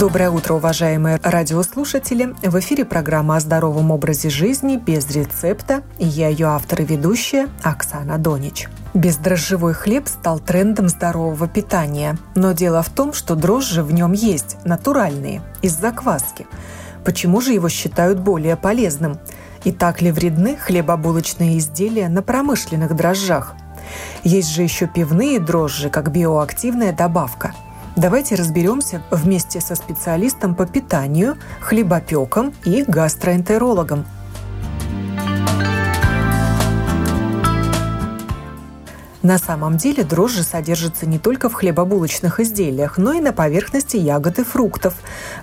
[0.00, 2.34] Доброе утро, уважаемые радиослушатели!
[2.42, 5.82] В эфире программа о здоровом образе жизни без рецепта.
[5.98, 8.70] И я ее автор и ведущая Оксана Донич.
[8.94, 12.16] Бездрожжевой хлеб стал трендом здорового питания.
[12.34, 16.46] Но дело в том, что дрожжи в нем есть, натуральные, из закваски.
[17.04, 19.18] Почему же его считают более полезным?
[19.64, 23.54] И так ли вредны хлебобулочные изделия на промышленных дрожжах?
[24.24, 27.52] Есть же еще пивные дрожжи, как биоактивная добавка–
[28.00, 34.06] Давайте разберемся вместе со специалистом по питанию, хлебопеком и гастроэнтерологом.
[39.22, 44.38] На самом деле дрожжи содержатся не только в хлебобулочных изделиях, но и на поверхности ягод
[44.38, 44.94] и фруктов.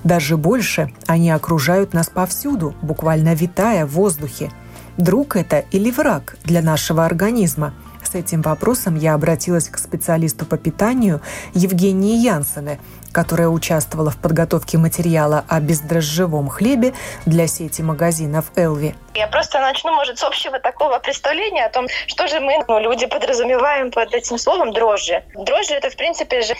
[0.03, 4.49] Даже больше, они окружают нас повсюду, буквально витая в воздухе.
[4.97, 7.75] Друг это или враг для нашего организма–
[8.07, 11.21] с этим вопросом я обратилась к специалисту по питанию
[11.53, 12.79] Евгении Янсене,
[13.11, 16.93] которая участвовала в подготовке материала о бездрожжевом хлебе
[17.25, 18.95] для сети магазинов «Элви».
[19.13, 23.07] Я просто начну, может, с общего такого представления о том, что же мы, ну, люди,
[23.07, 25.23] подразумеваем под этим словом дрожжи.
[25.33, 26.53] Дрожжи— это, в принципе, же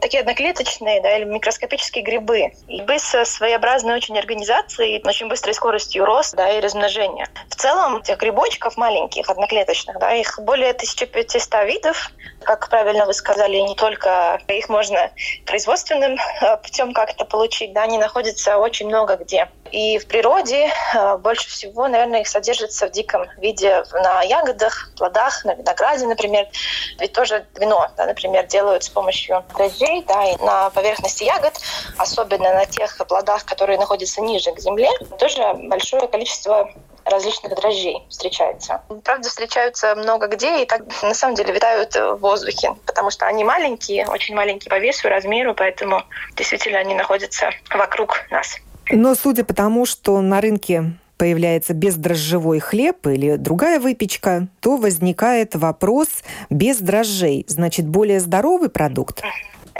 [0.00, 2.52] такие одноклеточные да, или микроскопические грибы.
[2.68, 7.26] Грибы со своеобразной очень организацией, очень быстрой скоростью роста да, и размножения.
[7.48, 12.10] В целом, этих грибочков маленьких, одноклеточных, да, их более 1500 видов.
[12.44, 15.10] Как правильно вы сказали, не только их можно
[15.46, 19.48] производственным э, путем как-то получить, да, они находятся очень много где.
[19.70, 25.44] И в природе э, больше всего, наверное, их содержится в диком виде на ягодах, плодах,
[25.44, 26.46] на винограде, например.
[26.98, 31.54] Ведь тоже вино, да, например, делают с помощью дрожжей, да, и на поверхности ягод,
[31.98, 34.88] особенно на тех плодах, которые находятся ниже к земле,
[35.18, 36.70] тоже большое количество
[37.04, 38.82] различных дрожжей встречается.
[39.04, 43.44] Правда, встречаются много где и так на самом деле витают в воздухе, потому что они
[43.44, 46.02] маленькие, очень маленькие по весу и размеру, поэтому
[46.36, 48.56] действительно они находятся вокруг нас.
[48.90, 55.54] Но судя по тому, что на рынке появляется бездрожжевой хлеб или другая выпечка, то возникает
[55.54, 56.08] вопрос
[56.50, 57.44] без дрожжей.
[57.48, 59.22] Значит, более здоровый продукт?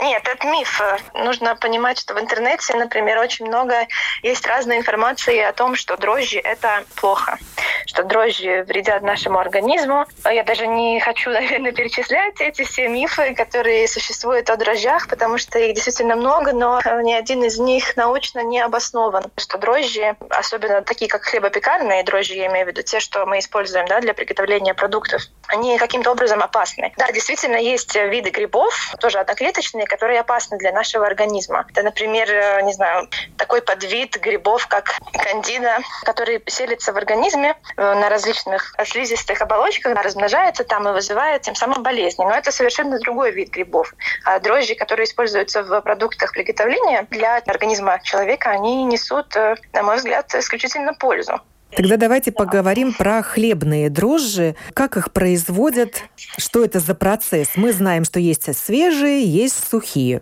[0.01, 0.81] Нет, это миф.
[1.13, 3.87] Нужно понимать, что в интернете, например, очень много
[4.23, 7.37] есть разной информации о том, что дрожжи– это плохо,
[7.85, 10.05] что дрожжи вредят нашему организму.
[10.25, 15.59] Я даже не хочу, наверное, перечислять эти все мифы, которые существуют о дрожжах, потому что
[15.59, 19.31] их действительно много, но ни один из них научно не обоснован.
[19.37, 23.87] Что дрожжи, особенно такие, как хлебопекарные дрожжи, я имею в виду те, что мы используем
[23.87, 26.91] да, для приготовления продуктов, они каким-то образом опасны.
[26.97, 31.65] Да, действительно, есть виды грибов, тоже одноклеточные, растения, которые опасны для нашего организма.
[31.69, 33.07] Это, например, э, не знаю,
[33.37, 40.63] такой подвид грибов, как кандида, который селится в организме э, на различных слизистых оболочках, размножается
[40.63, 42.23] там и вызывает тем самым болезни.
[42.23, 43.93] Но это совершенно другой вид грибов.
[44.25, 49.97] А дрожжи, которые используются в продуктах приготовления для организма человека, они несут, э, на мой
[49.97, 51.39] взгляд, исключительно пользу.
[51.75, 54.55] Тогда давайте поговорим про хлебные дрожжи.
[54.73, 56.03] Как их производят?
[56.37, 57.49] Что это за процесс?
[57.55, 60.21] Мы знаем, что есть свежие, есть сухие.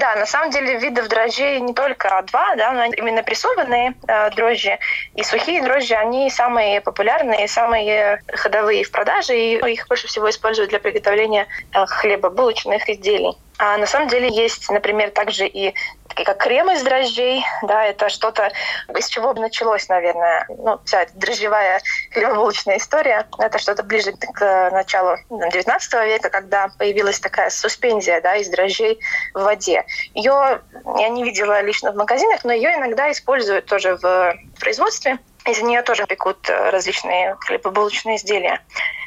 [0.00, 4.78] Да, на самом деле видов дрожжей не только два, да, но именно прессованные э, дрожжи
[5.14, 10.70] и сухие дрожжи, они самые популярные, самые ходовые в продаже, и их больше всего используют
[10.70, 13.36] для приготовления э, хлебобулочных изделий.
[13.58, 15.74] А на самом деле есть, например, также и
[16.14, 18.52] такие как крем из дрожжей, да, это что-то,
[18.96, 21.80] из чего началось, наверное, ну, вся эта дрожжевая
[22.12, 28.48] хлебобулочная история, это что-то ближе к началу 19 века, когда появилась такая суспензия, да, из
[28.48, 29.00] дрожжей
[29.34, 29.84] в воде.
[30.14, 30.60] Ее
[30.98, 35.18] я не видела лично в магазинах, но ее иногда используют тоже в производстве.
[35.46, 38.60] Из нее тоже пекут различные хлебобулочные изделия.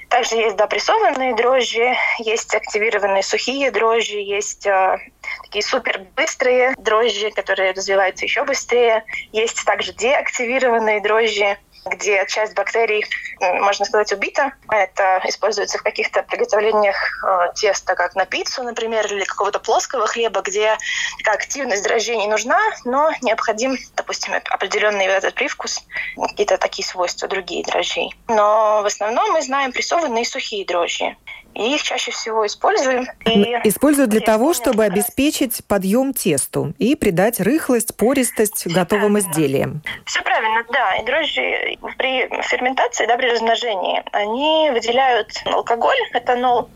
[0.09, 4.97] Также есть допрессованные дрожжи, есть активированные сухие дрожжи, есть э,
[5.43, 9.03] такие супер быстрые дрожжи, которые развиваются еще быстрее.
[9.33, 11.57] Есть также деактивированные дрожжи,
[11.89, 13.05] где часть бактерий,
[13.39, 14.53] можно сказать, убита.
[14.69, 20.41] Это используется в каких-то приготовлениях э, теста, как на пиццу, например, или какого-то плоского хлеба,
[20.41, 20.77] где
[21.25, 25.83] активность дрожжей не нужна, но необходим, допустим, определенный этот привкус,
[26.15, 28.13] какие-то такие свойства другие дрожжей.
[28.27, 31.15] Но в основном мы знаем прессованные сухие дрожжи
[31.57, 33.07] и их чаще всего используем.
[33.25, 39.81] И Используют для того, чтобы обеспечить подъем тесту и придать рыхлость, пористость готовым да, изделиям.
[40.05, 40.95] Все правильно, да.
[40.97, 46.69] И дрожжи при ферментации, да, при размножении, они выделяют алкоголь, этанол,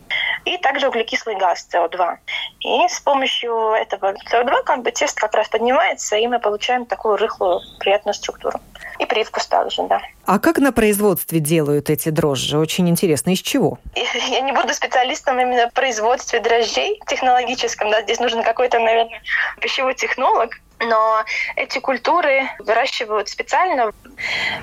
[0.46, 2.18] и также углекислый газ, СО2.
[2.62, 7.18] И с помощью этого СО2 как бы тесто как раз поднимается, и мы получаем такую
[7.18, 8.60] рыхлую, приятную структуру.
[9.00, 10.02] И привкус также, да.
[10.26, 12.58] А как на производстве делают эти дрожжи?
[12.58, 13.80] Очень интересно, из чего?
[13.96, 19.22] Я не буду специалистом именно в производстве дрожжей технологическом, да, здесь нужен какой-то, наверное,
[19.60, 21.24] пищевой технолог, но
[21.56, 23.92] эти культуры выращивают специально.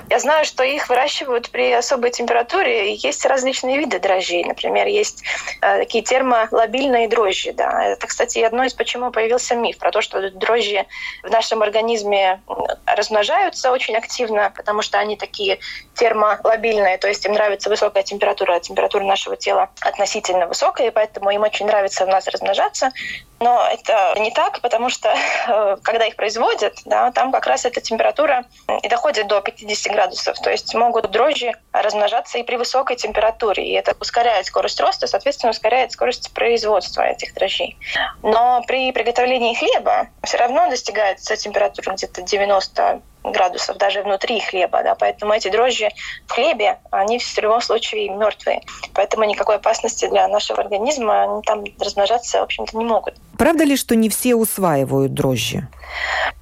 [0.09, 2.93] Я знаю, что их выращивают при особой температуре.
[2.93, 4.43] Есть различные виды дрожжей.
[4.43, 5.23] Например, есть
[5.61, 7.53] э, такие термолобильные дрожжи.
[7.53, 7.83] Да.
[7.85, 10.85] Это, кстати, одно из почему появился миф про то, что дрожжи
[11.23, 12.41] в нашем организме
[12.85, 15.59] размножаются очень активно, потому что они такие
[15.95, 21.29] термолобильные, то есть им нравится высокая температура, а температура нашего тела относительно высокая, и поэтому
[21.31, 22.91] им очень нравится у нас размножаться.
[23.39, 25.13] Но это не так, потому что
[25.47, 28.45] э, когда их производят, да, там как раз эта температура
[28.81, 30.37] и доходит до 50 градусов.
[30.39, 33.65] То есть могут дрожжи размножаться и при высокой температуре.
[33.65, 37.77] И это ускоряет скорость роста, соответственно, ускоряет скорость производства этих дрожжей.
[38.23, 44.95] Но при приготовлении хлеба все равно достигается температура где-то 90 градусов даже внутри хлеба, да,
[44.95, 45.89] поэтому эти дрожжи
[46.27, 48.61] в хлебе, они в любом случае мертвые,
[48.93, 53.15] поэтому никакой опасности для нашего организма они там размножаться, в общем-то, не могут.
[53.39, 55.65] Правда ли, что не все усваивают дрожжи?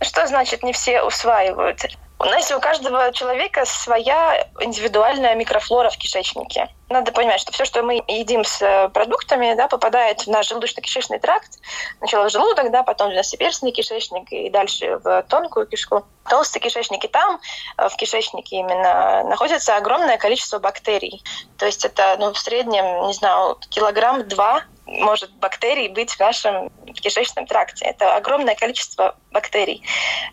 [0.02, 1.80] Что значит не все усваивают?
[2.18, 6.70] У нас у каждого человека своя индивидуальная микрофлора в кишечнике.
[6.90, 11.20] Надо понимать, что все, что мы едим с э, продуктами, да, попадает в наш желудочно-кишечный
[11.20, 11.60] тракт.
[12.00, 16.04] Сначала в желудок, да, потом в двенадцатиперстный кишечник и дальше в тонкую кишку.
[16.28, 17.40] Толстый кишечник и там,
[17.78, 21.22] э, в кишечнике именно, находится огромное количество бактерий.
[21.60, 27.46] То есть это ну, в среднем, не знаю, килограмм-два может бактерий быть в нашем кишечном
[27.46, 27.86] тракте.
[27.86, 29.84] Это огромное количество бактерий.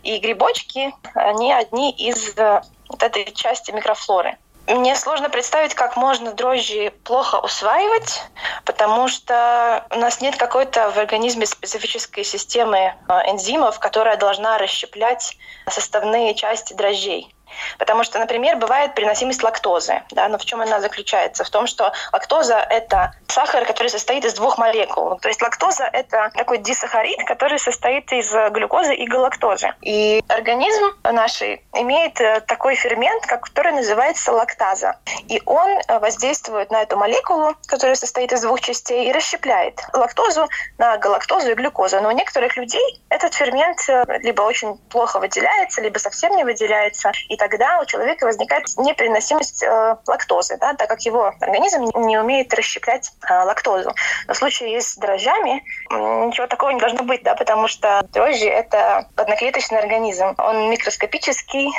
[0.03, 4.39] И грибочки, они одни из э, вот этой части микрофлоры.
[4.67, 8.23] Мне сложно представить, как можно дрожжи плохо усваивать,
[8.65, 15.37] потому что у нас нет какой-то в организме специфической системы э, энзимов, которая должна расщеплять
[15.69, 17.34] составные части дрожжей.
[17.79, 20.03] Потому что, например, бывает переносимость лактозы.
[20.11, 20.29] Да?
[20.29, 21.45] Но в чем она заключается?
[21.45, 25.19] В том, что лактоза– это сахар, который состоит из двух молекул.
[25.21, 29.73] То есть лактоза– это такой дисахарид, который состоит из глюкозы и галактозы.
[29.83, 34.97] И организм наш имеет э, такой фермент, который называется лактаза.
[35.29, 40.49] И он э, воздействует на эту молекулу, которая состоит из двух частей, и расщепляет лактозу
[40.79, 42.01] на галактозу и глюкозу.
[42.01, 47.13] Но у некоторых людей этот фермент э, либо очень плохо выделяется, либо совсем не выделяется.
[47.29, 52.53] И тогда у человека возникает непереносимость э, лактозы, да, так как его организм не умеет
[52.55, 53.93] расщеплять э, лактозу.
[54.27, 59.07] Но в случае с дрожжами ничего такого не должно быть, да, потому что дрожжи— это
[59.17, 60.35] одноклеточный организм.
[60.39, 61.71] Он микроскопический,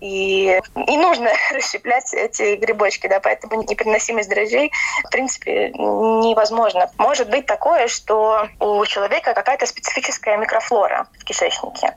[0.00, 4.70] и не нужно расщеплять эти грибочки, да, поэтому непереносимость дрожжей,
[5.06, 6.90] в принципе, невозможно.
[6.98, 11.94] Может быть такое, что у человека какая-то специфическая микрофлора в кишечнике.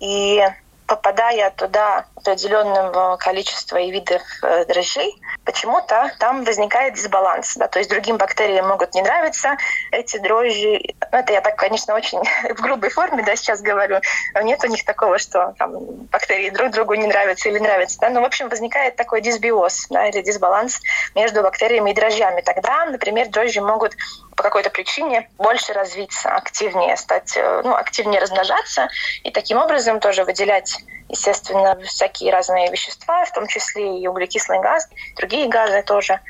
[0.00, 0.42] И
[0.86, 5.14] попадая туда определенного количества и видов э, дрожжей,
[5.44, 7.56] почему-то там возникает дисбаланс.
[7.56, 7.68] Да?
[7.68, 9.56] То есть другим бактериям могут не нравиться
[9.90, 10.80] эти дрожжи.
[11.10, 12.20] Ну, это я так, конечно, очень
[12.54, 14.00] в грубой форме да, сейчас говорю.
[14.42, 15.72] Нет у них такого, что там,
[16.10, 17.98] бактерии друг другу не нравятся или нравятся.
[18.00, 18.10] Да?
[18.10, 20.80] Но, в общем, возникает такой дисбиоз да, или дисбаланс
[21.14, 22.40] между бактериями и дрожжами.
[22.40, 23.96] Тогда, например, дрожжи могут
[24.36, 28.88] по какой-то причине больше развиться, активнее стать, э, ну, активнее размножаться
[29.24, 30.76] и таким образом тоже выделять,
[31.08, 36.20] естественно, всякие разные вещества, в том числе и углекислый газ, другие газы тоже.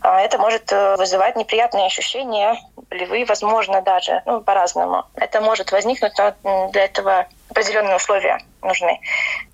[0.00, 2.56] А это может э, вызывать неприятные ощущения,
[2.88, 5.04] болевые, возможно, даже, ну, по-разному.
[5.16, 6.12] Это может возникнуть,
[6.44, 9.00] но для этого определенные условия нужны.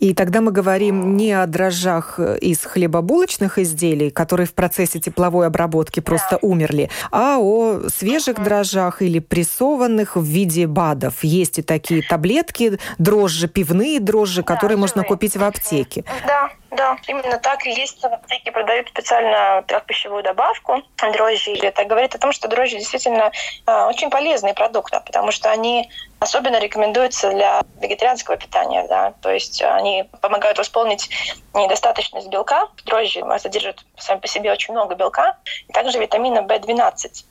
[0.01, 6.01] И тогда мы говорим не о дрожжах из хлебобулочных изделий, которые в процессе тепловой обработки
[6.01, 6.39] просто да.
[6.43, 8.45] умерли, а о свежих угу.
[8.45, 11.25] дрожжах или прессованных в виде БАДов.
[11.25, 14.81] Есть и такие таблетки, дрожжи, пивные дрожжи, да, которые живые.
[14.81, 16.05] можно купить в аптеке.
[16.27, 18.01] Да, да, именно так и есть.
[18.01, 21.53] В аптеке продают специально как пищевую добавку дрожжи.
[21.63, 23.31] Это говорит о том, что дрожжи действительно
[23.67, 28.87] э, очень полезный продукт, да, потому что они особенно рекомендуются для вегетарианского питания.
[28.89, 29.04] Да.
[29.23, 31.11] То есть они помогают восполнить
[31.55, 32.69] недостаточность белка.
[32.85, 35.37] Дрожжи содержат сами по себе очень много белка,
[35.69, 37.25] и также витамина В12.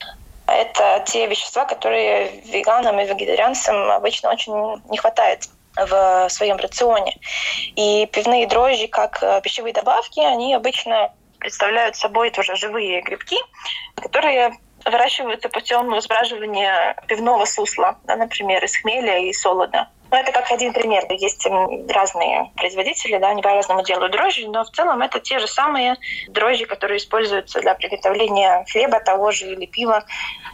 [0.46, 7.16] Это те вещества, которые веганам и вегетарианцам обычно очень не хватает в своем рационе.
[7.76, 13.36] И пивные дрожжи, как э, пищевые добавки, они обычно представляют собой тоже живые грибки,
[13.96, 19.88] которые выращиваются путем взбраживания пивного сусла, да, например, из хмеля и солода.
[20.14, 21.04] Но это как один пример.
[21.10, 21.44] Есть
[21.88, 25.96] разные производители, да, они по-разному делают дрожжи, но в целом это те же самые
[26.28, 30.04] дрожжи, которые используются для приготовления хлеба того же или пива,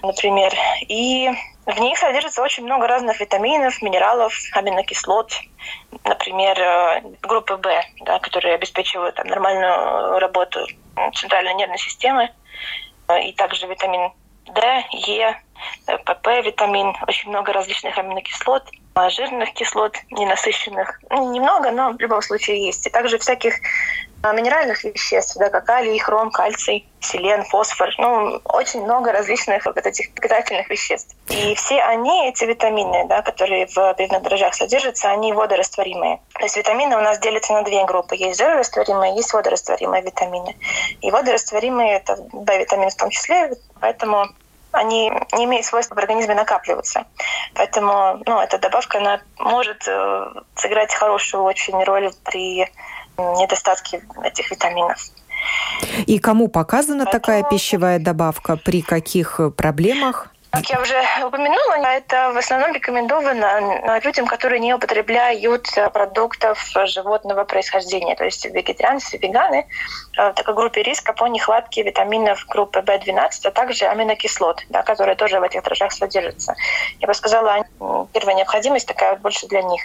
[0.03, 0.55] например.
[0.89, 1.29] И
[1.67, 5.31] В них содержится очень много разных витаминов, минералов, аминокислот,
[6.05, 7.61] например, э, группы В,
[8.07, 10.67] да, которые обеспечивают там, нормальную работу
[11.15, 12.31] центральной нервной системы,
[13.09, 14.11] э, и также витамин
[14.47, 15.41] D, Е,
[16.05, 21.01] ПП, витамин, очень много различных аминокислот, а жирных кислот, ненасыщенных.
[21.11, 22.87] Ну, немного, но в любом случае есть.
[22.87, 23.55] И также всяких
[24.23, 27.89] минеральных веществ, да, как калий, хром, кальций, селен, фосфор.
[27.99, 31.15] Ну, очень много различных вот этих питательных веществ.
[31.29, 36.21] И все они, эти витамины, да, которые в пивных дрожжах содержатся, они водорастворимые.
[36.35, 38.17] То есть витамины у нас делятся на две группы.
[38.17, 40.57] Есть жирорастворимые, есть водорастворимые витамины.
[41.01, 44.27] И водорастворимые— это B-витамин в том числе, поэтому
[44.73, 47.05] они не имеют свойства в организме накапливаться.
[47.55, 52.71] Поэтому ну, эта добавка она может э, сыграть хорошую очень роль при
[53.41, 54.99] недостатке этих витаминов.
[56.07, 57.21] И кому показана Поэтому...
[57.21, 58.57] такая пищевая добавка?
[58.57, 60.31] При каких проблемах?
[60.51, 68.17] Как я уже упомянула, это в основном рекомендовано людям, которые не употребляют продуктов животного происхождения,
[68.17, 69.69] то есть вегетарианцы, веганы,
[70.19, 75.15] э, в такой группе риска по нехватке витаминов группы В12, а также аминокислот, да, которые
[75.15, 76.57] тоже в этих дрожжах содержатся.
[76.99, 77.65] Я бы сказала,
[78.13, 79.83] первая необходимость такая больше для них.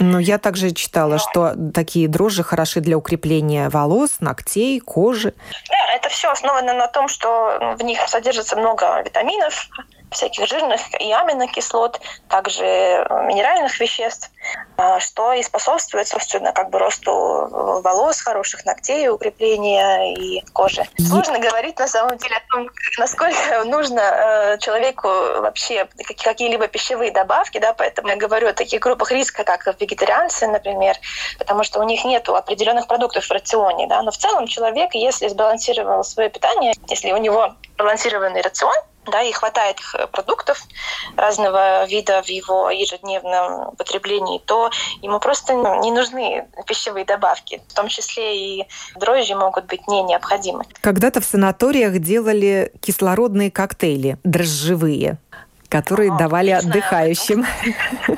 [0.00, 5.34] Но я также читала, что такие дрожжи хороши для укрепления волос, ногтей, кожи.
[5.68, 9.68] Да, это все основано на том, что в них содержится много витаминов,
[10.14, 12.64] всяких жирных и аминокислот, также
[13.26, 14.30] минеральных веществ,
[14.76, 17.12] а, что и способствует, собственно, как бы росту
[17.82, 20.84] волос, хороших ногтей, укрепления и кожи.
[20.98, 22.68] Сложно говорить на самом деле о том,
[22.98, 25.86] насколько нужно э, человеку вообще
[26.22, 30.96] какие-либо пищевые добавки, да, поэтому я говорю о таких группах риска, как вегетарианцы, например,
[31.38, 35.28] потому что у них нет определенных продуктов в рационе, да, но в целом человек, если
[35.28, 38.74] сбалансировал свое питание, если у него балансированный рацион,
[39.06, 39.78] да, и хватает
[40.12, 40.62] продуктов
[41.16, 44.70] разного вида в его ежедневном употреблении, то
[45.02, 50.64] ему просто не нужны пищевые добавки, в том числе и дрожжи могут быть не необходимы.
[50.80, 55.18] Когда-то в санаториях делали кислородные коктейли дрожжевые,
[55.68, 57.46] которые О, давали отдыхающим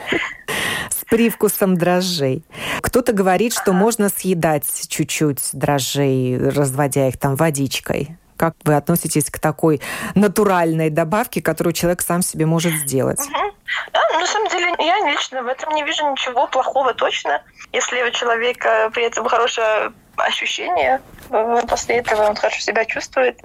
[0.90, 2.44] с привкусом дрожжей.
[2.80, 8.16] Кто-то говорит, что можно съедать чуть-чуть дрожжей, разводя их там водичкой.
[8.36, 9.80] Как вы относитесь к такой
[10.14, 13.20] натуральной добавке, которую человек сам себе может сделать?
[13.20, 13.54] Угу.
[13.92, 17.42] Да, на самом деле я лично в этом не вижу ничего плохого точно.
[17.72, 21.00] Если у человека при этом хорошее ощущение,
[21.30, 23.38] э, после этого он хорошо себя чувствует,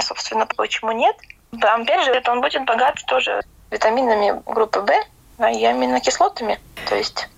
[0.00, 1.16] собственно, почему нет?
[1.52, 6.58] Да, опять же, он будет богат тоже витаминами группы В и аминокислотами.
[6.88, 7.28] То есть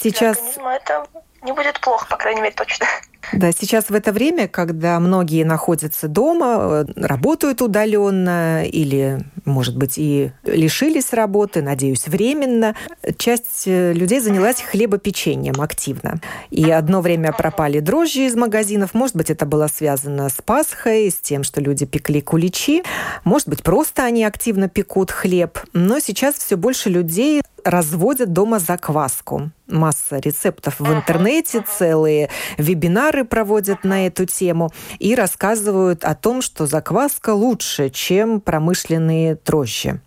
[0.00, 0.38] Сейчас...
[0.56, 1.06] это
[1.42, 2.86] не будет плохо, по крайней мере, точно.
[3.32, 10.32] Да, сейчас в это время, когда многие находятся дома, работают удаленно или, может быть, и
[10.44, 12.74] лишились работы, надеюсь, временно,
[13.16, 16.20] часть э, людей занялась хлебопечением активно.
[16.50, 18.92] И одно время пропали дрожжи из магазинов.
[18.92, 22.82] Может быть, это было связано с Пасхой, с тем, что люди пекли куличи.
[23.24, 25.58] Может быть, просто они активно пекут хлеб.
[25.72, 29.50] Но сейчас все больше людей разводят дома закваску.
[29.66, 32.28] Масса рецептов в интернете, целые
[32.58, 40.00] вебинары проводят на эту тему и рассказывают о том, что закваска лучше, чем промышленные дрожжи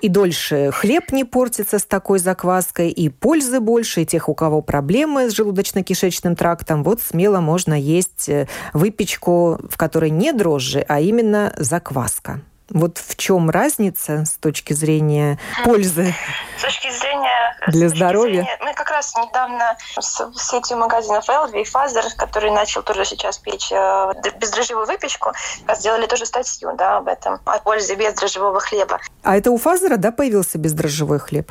[0.00, 4.62] и дольше хлеб не портится с такой закваской, и пользы больше, и тех, у кого
[4.62, 11.00] проблемы с желудочно-кишечным трактом, вот смело можно есть э, выпечку, в которой не дрожжи, а
[11.00, 12.40] именно закваска.
[12.70, 16.14] Вот в чем разница с точки зрения пользы?
[16.56, 18.42] С точки зрения для здоровья.
[18.42, 23.38] Зрения, мы как раз недавно с сетью магазинов Elvi и Fazer, который начал тоже сейчас
[23.38, 25.32] печь э, бездрожжевую выпечку,
[25.74, 29.00] сделали тоже статью да, об этом, о пользе бездрожжевого хлеба.
[29.22, 31.50] А это у Fazer а, да, появился бездрожжевой хлеб?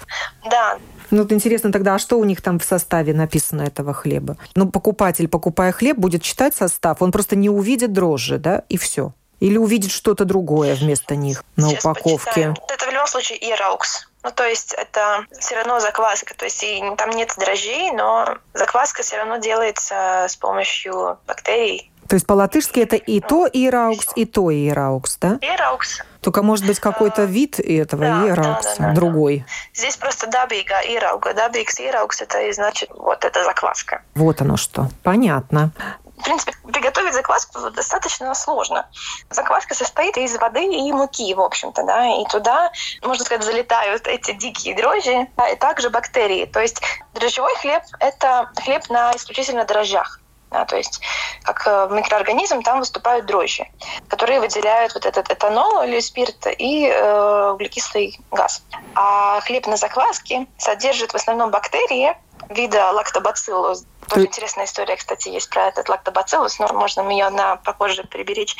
[0.49, 0.77] Да,
[1.11, 4.37] ну, вот интересно тогда, а что у них там в составе написано этого хлеба?
[4.55, 9.13] Ну, покупатель, покупая хлеб, будет читать состав, он просто не увидит дрожжи, да, и все.
[9.39, 12.25] Или увидит что-то другое вместо них на Сейчас упаковке?
[12.25, 12.55] Почитаем.
[12.67, 14.07] Это в любом случае ieraugs.
[14.23, 16.35] Ну, то есть это все равно закваска.
[16.35, 21.89] То есть и там нет дрожжей, но закваска все равно делается с помощью бактерий.
[22.09, 25.37] То есть по-латышски это и то ieraugs, и то ieraugs, да?
[25.41, 26.01] Ieraugs.
[26.21, 29.45] Только может быть какой-то вид этого да, ieraugs а, да, да, другой.
[29.45, 29.79] Да.
[29.79, 31.35] Здесь просто дабига ирауга.
[31.35, 34.01] Дабикс ираукс это и значит вот это закваска.
[34.15, 34.89] Вот оно что.
[35.03, 35.71] Понятно.
[36.19, 38.87] В принципе, приготовить закваску достаточно сложно.
[39.29, 42.71] Закваска состоит из воды и муки, в общем-то, да, и туда,
[43.01, 46.45] можно сказать, залетают эти дикие дрожжи, а и также бактерии.
[46.45, 46.81] То есть
[47.13, 50.19] дрожжевой хлеб– это хлеб на исключительно дрожжах.
[50.51, 50.99] Да, то есть
[51.43, 53.67] как э, микроорганизм там выступают дрожжи,
[54.07, 58.63] которые выделяют вот этот этанол или спирт и э, углекислый газ.
[58.95, 62.17] А хлеб на закваске содержит в основном бактерии
[62.49, 63.85] вида лактобациллус.
[64.09, 68.55] Тоже интересная история, кстати, есть про этот лактобациллус, но можно ее на попозже приберечь.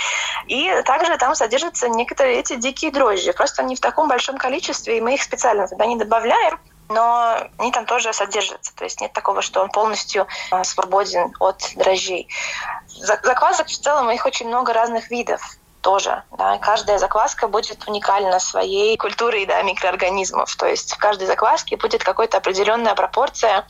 [0.47, 5.01] И также там содержатся некоторые эти дикие дрожжи, просто не в таком большом количестве, и
[5.01, 8.75] мы их специально туда не добавляем, но они там тоже содержатся.
[8.75, 12.27] То есть нет такого, что он полностью а, свободен от дрожжей.
[12.87, 15.41] Заквасок в целом их очень много разных видов
[15.81, 16.23] тоже.
[16.37, 16.57] Да.
[16.57, 20.55] Каждая закваска будет уникальна своей культурой да, микроорганизмов.
[20.55, 23.65] То есть в каждой закваске будет какая-то определенная пропорция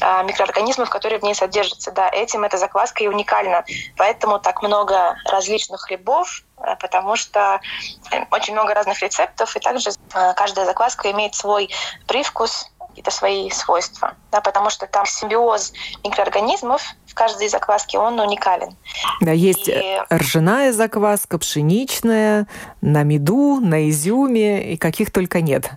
[0.00, 1.92] а, микроорганизмов, которые в ней содержатся.
[1.92, 3.64] Да, этим эта закваска и уникальна.
[3.96, 7.60] Поэтому так много различных хлебов, а, потому что
[8.30, 11.70] очень много разных рецептов, и также а, каждая закваска имеет свой
[12.06, 15.72] привкус, какие-то свои свойства, да, потому что там симбиоз
[16.04, 18.74] микроорганизмов в каждой закваске, он уникален.
[19.20, 20.00] Да, есть и...
[20.10, 22.46] ржаная закваска, пшеничная,
[22.80, 25.70] на меду, на изюме и каких только нет.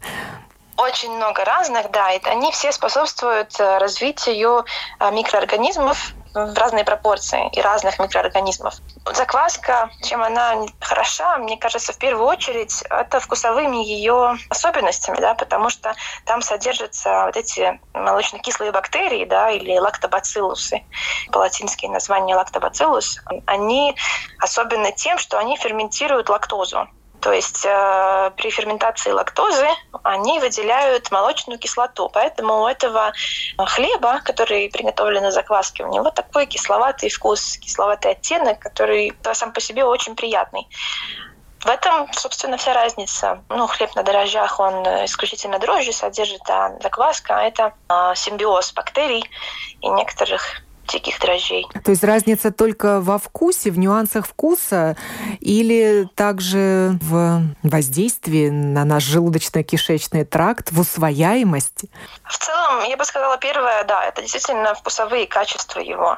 [0.77, 4.65] Очень много разных, да, и они все способствуют э, развитию
[4.99, 8.75] э, микроорганизмов в разные пропорции и разных микроорганизмов.
[9.13, 15.69] Закваска, чем она хороша, мне кажется, в первую очередь, это вкусовыми ее особенностями, да, потому
[15.69, 20.83] что там содержатся вот эти молочно-кислые бактерии, да, или лактобациллусы,
[21.31, 23.95] по-латински название лактобациллус, они
[24.39, 26.87] особенны тем, что они ферментируют лактозу.
[27.25, 29.67] То есть э, при ферментации лактозы
[30.03, 32.07] они выделяют молочную кислоту.
[32.13, 33.13] Поэтому у этого
[33.57, 39.59] хлеба, который приготовлен на закваске, у него такой кисловатый вкус, кисловатый оттенок, который сам по
[39.59, 40.67] себе очень приятный.
[41.61, 43.43] В этом, собственно, вся разница.
[43.49, 49.27] Ну, хлеб на дрожжах, он исключительно дрожжи содержит, а закваска– это э, симбиоз бактерий
[49.81, 51.67] и некоторых диких дрожжей.
[51.83, 54.95] То есть разница только во вкусе, в нюансах вкуса
[55.39, 61.89] или также в воздействии на наш желудочно-кишечный тракт, в усвояемости?
[62.23, 66.17] В целом, я бы сказала, первое, да, это действительно вкусовые качества его.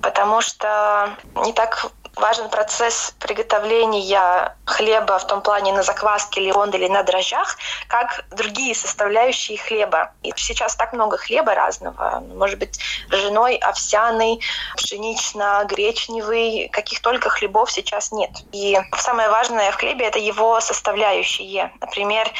[0.00, 1.10] Потому что
[1.44, 7.02] не так важен процесс приготовления хлеба в том плане на закваске или он или на
[7.02, 7.56] дрожжах,
[7.88, 10.12] как другие составляющие хлеба.
[10.22, 12.22] И сейчас так много хлеба разного.
[12.34, 12.78] Может быть,
[13.10, 14.40] ржаной, овсяный,
[14.76, 18.30] пшенично-гречневый, каких только хлебов сейчас нет.
[18.52, 21.72] И самое важное в хлебе— это его составляющие.
[21.80, 22.30] Например,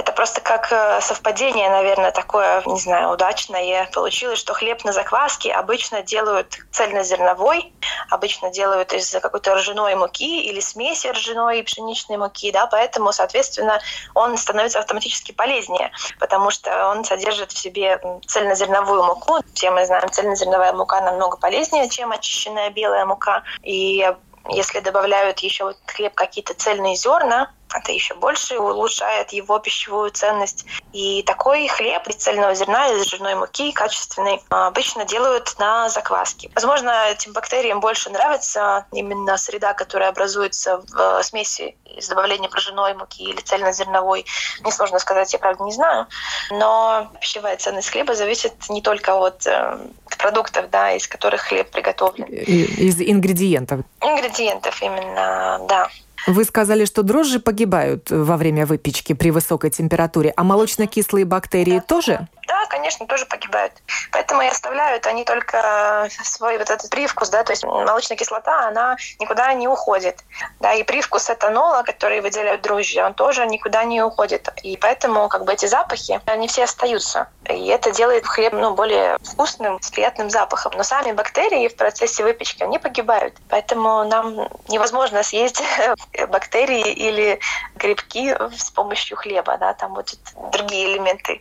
[0.00, 3.86] это просто как э, совпадение, наверное, такое, не знаю, удачное.
[3.92, 7.72] Получилось, что хлеб на закваске обычно делают цельнозерновой,
[8.08, 13.78] обычно делают из какой-то ржаной муки или смеси ржаной и пшеничной муки, да, поэтому, соответственно,
[14.14, 19.40] он становится автоматически полезнее, потому что он содержит в себе цельнозерновую муку.
[19.54, 23.42] Все мы знаем, цельнозерновая мука намного полезнее, чем очищенная белая мука.
[23.62, 24.10] И
[24.48, 30.66] если добавляют еще в хлеб какие-то цельные зерна, это еще больше улучшает его пищевую ценность.
[30.92, 36.50] И такой хлеб из цельного зерна, из ржаной муки, качественный, обычно делают на закваске.
[36.54, 43.22] Возможно, этим бактериям больше нравится именно среда, которая образуется в смеси с добавлением ржаной муки
[43.22, 44.24] или цельнозерновой.
[44.64, 46.06] Несложно сказать, я правда не знаю.
[46.50, 49.78] Но пищевая ценность хлеба зависит не только от э,
[50.18, 52.26] продуктов, да, из которых хлеб приготовлен.
[52.26, 53.80] Из ингредиентов.
[54.00, 55.88] Ингредиентов именно, да.
[56.26, 61.80] Вы сказали, что дрожжи погибают во время выпечки при высокой температуре, а молочно-кислые бактерии да.
[61.80, 62.28] тоже?
[62.46, 63.74] Да, конечно, тоже погибают.
[64.12, 68.96] Поэтому и оставляют они только свой вот этот привкус, да, то есть молочная кислота, она
[69.18, 70.24] никуда не уходит.
[70.60, 74.48] Да, и привкус этанола, который выделяют дрожжи, он тоже никуда не уходит.
[74.62, 77.28] И поэтому как бы эти запахи, они все остаются.
[77.48, 80.72] И это делает хлеб ну, более вкусным, с приятным запахом.
[80.76, 83.34] Но сами бактерии в процессе выпечки, они погибают.
[83.48, 85.62] Поэтому нам невозможно съесть
[86.28, 87.40] бактерии или
[87.74, 89.56] грибки с помощью хлеба.
[89.58, 89.74] Да?
[89.74, 90.18] Там будут
[90.52, 91.40] другие элементы.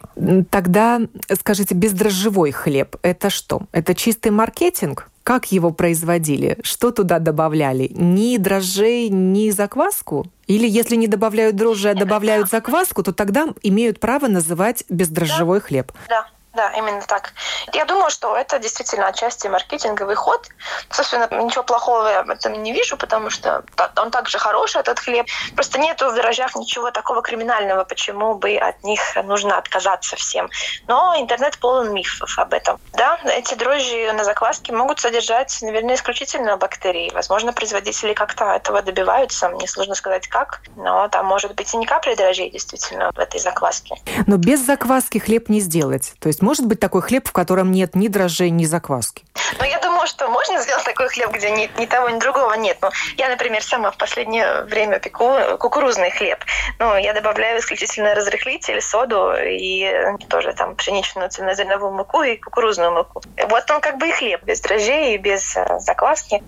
[0.50, 1.00] Тогда
[1.34, 3.62] скажите, бездрожжевой хлеб– это что?
[3.72, 5.10] Это чистый маркетинг?
[5.24, 6.58] Как его производили?
[6.64, 7.92] Что туда добавляли?
[7.94, 10.26] Ни дрожжей, ни закваску?
[10.48, 15.66] Или если не добавляют дрожжи, а добавляют закваску, то тогда имеют право называть бездрожжевой да.
[15.66, 15.92] хлеб?
[16.08, 17.34] Да, да, именно так.
[17.74, 20.48] Я думаю, что это действительно отчасти маркетинговый ход.
[20.90, 23.64] Собственно, ничего плохого я в этом не вижу, потому что
[23.96, 25.28] он также хороший, этот хлеб.
[25.54, 30.50] Просто нету в дрожжах ничего такого криминального, почему бы от них нужно отказаться всем.
[30.88, 32.80] Но интернет полон мифов об этом.
[32.94, 37.12] Да, эти дрожжи на закваске могут содержать, наверное, исключительно бактерии.
[37.14, 39.50] Возможно, производители как-то этого добиваются.
[39.50, 43.40] Мне сложно сказать как, но там может быть и не капли дрожжей действительно в этой
[43.40, 43.96] закваске.
[44.26, 46.14] Но без закваски хлеб не сделать.
[46.20, 49.24] То есть есть может быть такой хлеб, в котором нет ни дрожжей, ни закваски?
[49.60, 49.80] Ну, я
[50.10, 52.78] что можно сделать такой хлеб, где ни, ни того, ни другого нет.
[52.82, 56.40] Ну, я, например, сама в последнее время пеку кукурузный хлеб.
[56.80, 59.90] Ну, я добавляю исключительно разрыхлитель, соду и
[60.28, 63.22] тоже там пшеничную цельнозерновую муку и кукурузную муку.
[63.50, 66.42] Вот он как бы и хлеб, без дрожжей и без э, закваски,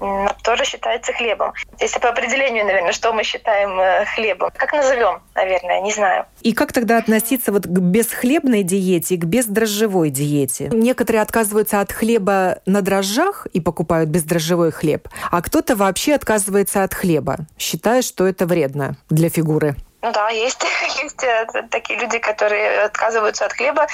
[0.43, 1.54] тоже считается хлебом.
[1.80, 4.52] Если по определению, наверное, что мы считаем э, хлебом?
[4.56, 6.26] Как назовем, наверное, не знаю.
[6.41, 10.69] И как тогда относиться вот к бесхлебной диете к бездрожжевой диете?
[10.71, 16.93] Некоторые отказываются от хлеба на дрожжах и покупают бездрожжевой хлеб, а кто-то вообще отказывается от
[16.93, 19.75] хлеба, считая, что это вредно для фигуры.
[20.01, 20.63] Ну да, есть,
[21.03, 23.87] есть э, такие люди, которые отказываются от хлеба.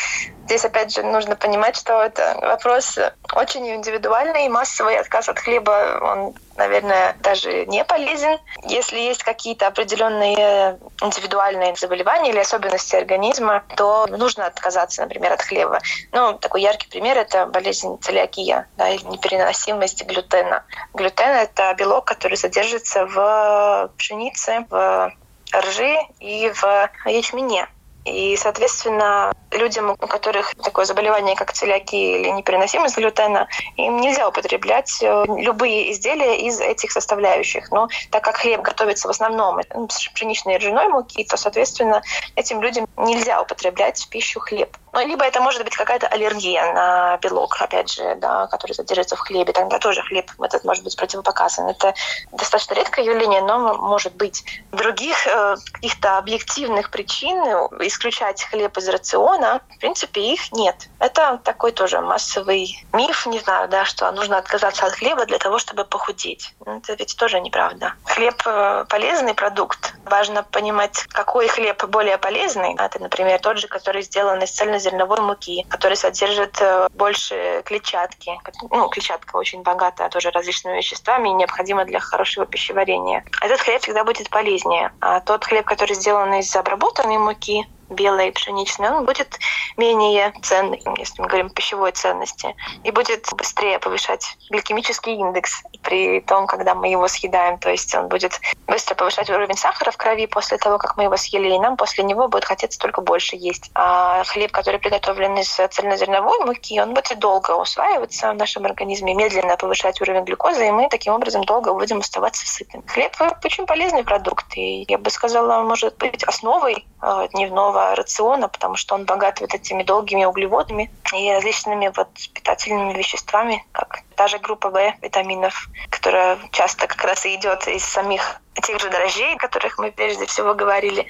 [0.45, 2.97] Здесь, опять же, нужно понимать, что это вопрос
[3.33, 8.37] очень индивидуальный, и массовый отказ от хлеба, он, наверное, даже не полезен.
[8.63, 15.79] Если есть какие-то определенные индивидуальные заболевания или особенности организма, то нужно отказаться, например, от хлеба.
[16.11, 20.63] Ну, такой яркий пример— это болезнь целиакия, да, или непереносимость глютена.
[20.93, 25.13] Глютен— это белок, который содержится в пшенице, в
[25.55, 27.67] ржи и в ячмене.
[28.07, 35.01] И, соответственно, людям, у которых такое заболевание, как целиакия или непереносимость глютена, им нельзя употреблять
[35.01, 37.71] э, любые изделия из этих составляющих.
[37.71, 42.01] Но так как хлеб готовится в основном с пшеничной и ржаной муки, то, соответственно,
[42.35, 44.75] этим людям нельзя употреблять в пищу хлеб.
[44.97, 49.19] Ну, либо это может быть какая-то аллергия на белок, опять же, да, который содержится в
[49.19, 49.53] хлебе.
[49.53, 51.67] Тогда тоже хлеб этот может быть противопоказан.
[51.67, 51.93] Это
[52.31, 54.43] достаточно редкое явление, но может быть.
[54.71, 57.37] Других э, каких-то объективных причин
[57.81, 60.87] исключать хлеб из рациона, в принципе, их нет.
[60.97, 65.59] Это такой тоже массовый миф, не знаю, да, что нужно отказаться от хлеба для того,
[65.59, 66.55] чтобы похудеть.
[66.65, 67.93] Это ведь тоже неправда.
[68.05, 69.93] Хлеб э,— полезный продукт.
[70.05, 72.73] Важно понимать, какой хлеб более полезный.
[72.79, 78.39] Это, например, тот же, который сделан из цельнозерновых зерновой муки, который содержит э, больше клетчатки.
[78.71, 83.25] Ну, клетчатка очень богата тоже различными веществами и необходима для хорошего пищеварения.
[83.41, 84.91] Этот хлеб всегда будет полезнее.
[85.01, 89.39] А тот хлеб, который сделан из обработанной муки, белой пшеничной, он будет
[89.77, 96.21] менее ценный, если мы говорим о пищевой ценности, и будет быстрее повышать гликемический индекс при
[96.21, 97.57] том, когда мы его съедаем.
[97.59, 101.17] То есть он будет быстро повышать уровень сахара в крови после того, как мы его
[101.17, 103.71] съели, и нам после него будет хотеться только больше есть.
[103.73, 109.57] А хлеб, который приготовлен из цельнозерновой муки, он будет долго усваиваться в нашем организме, медленно
[109.57, 112.83] повышать уровень глюкозы, и мы таким образом долго будем оставаться сытым.
[112.87, 118.47] Хлеб очень полезный продукт, и я бы сказала, может быть основой э, дневного полезного рациона,
[118.47, 124.27] потому что он богат вот этими долгими углеводами и различными вот питательными веществами, как та
[124.27, 129.35] же группа В витаминов, которая часто как раз и идет из самих тех же дрожжей,
[129.35, 131.07] о которых мы прежде всего говорили,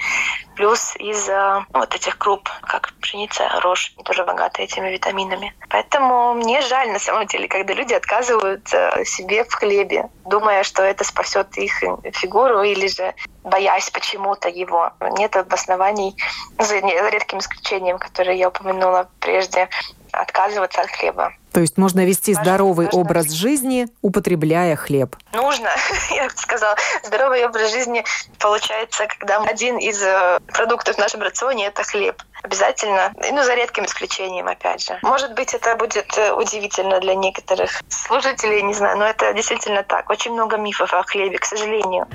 [0.56, 5.54] плюс из э, вот этих круп, как пшеница, рожь, тоже богаты этими витаминами.
[5.68, 10.82] Поэтому мне жаль на самом деле, когда люди отказывают э, себе в хлебе, думая, что
[10.82, 11.72] это спасет их
[12.12, 14.92] фигуру или же боясь почему-то его.
[15.12, 16.16] Нет обоснований,
[16.58, 19.68] за редким исключением, которые я упомянула прежде,
[20.12, 21.32] отказываться от хлеба.
[21.52, 23.00] То есть можно вести важно, здоровый важно.
[23.00, 25.16] образ жизни, употребляя хлеб.
[25.32, 25.68] Нужно.
[26.10, 28.04] Я сказала, здоровый образ жизни
[28.38, 32.22] получается, когда один из э, продуктов в нашем рационе– это хлеб.
[32.42, 33.12] Обязательно.
[33.32, 34.98] Ну, за редким исключением, опять же.
[35.02, 40.08] Может быть, это будет э, удивительно для некоторых служителей, не знаю, но это действительно так.
[40.10, 42.06] Очень много мифов о хлебе, к сожалению.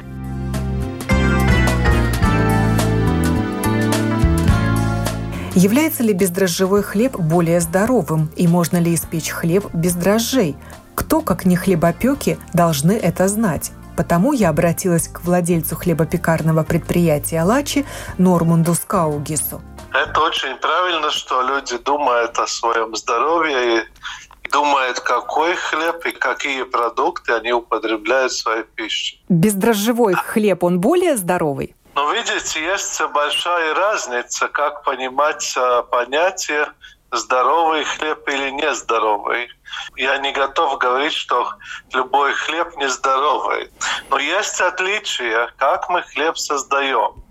[5.56, 10.56] Является ли бездрожжевой хлеб более здоровым и можно ли испечь хлеб без дрожжей?
[10.96, 13.72] Кто, как не хлебопеки, должны это знать?
[13.96, 17.86] Потому я обратилась к владельцу хлебопекарного предприятия «Лачи»
[18.18, 19.62] Нормунду Скаугису.
[19.94, 26.64] Это очень правильно, что люди думают о своем здоровье и думают, какой хлеб и какие
[26.64, 29.18] продукты они употребляют в своей пище.
[29.30, 31.76] Бездрожжевой хлеб, он более здоровый?
[31.96, 36.68] Но видите, есть большая разница, как понимать э, понятие
[37.12, 39.48] здоровый хлеб или нездоровый.
[39.96, 41.54] Я не готов говорить, что
[41.94, 43.72] любой хлеб нездоровый.
[44.10, 47.24] Но есть отличия, как мы хлеб создаем.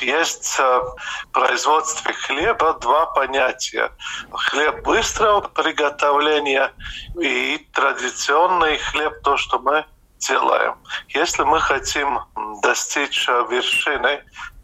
[0.00, 0.96] Есть в
[1.32, 3.92] производстве хлеба два понятия.
[4.32, 6.72] Хлеб быстрого приготовления
[7.20, 9.84] и традиционный хлеб, то, что мы
[10.18, 10.76] делаем.
[11.08, 12.20] Если мы хотим
[12.62, 14.22] достичь э, вершины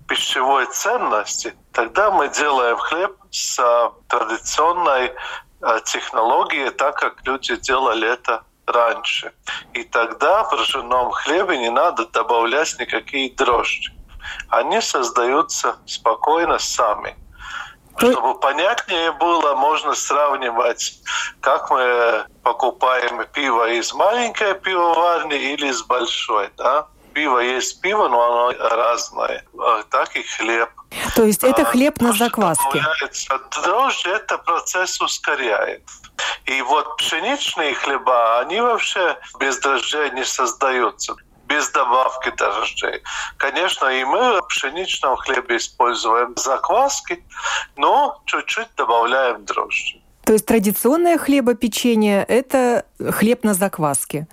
[0.08, 5.12] пищевой ценности, тогда мы делаем хлеб с э, традиционной
[5.62, 9.32] э, технологией, так как люди делали это раньше.
[9.74, 13.92] И тогда в ржаном хлебе не надо добавлять никакие дрожжи.
[14.48, 17.16] Они создаются спокойно сами.
[17.96, 20.98] Чтобы понятнее было, можно сравнивать,
[21.40, 26.50] как мы покупаем пиво из маленькой пивоварни или из большой.
[26.56, 26.86] Да?
[27.12, 29.44] Пиво есть пиво, но оно разное.
[29.58, 30.70] А так и хлеб.
[31.14, 32.82] То есть это а, хлеб на закваске?
[33.62, 35.82] Дрожжи это процесс ускоряет.
[36.46, 41.14] И вот пшеничные хлеба, они вообще без дрожжей не создаются
[41.52, 43.02] без добавки дрожжей.
[43.36, 47.24] Конечно, и мы в пшеничном хлебе используем закваски,
[47.76, 50.00] но чуть-чуть добавляем дрожжи.
[50.24, 54.26] То есть традиционное хлебопечение– это хлеб на закваске?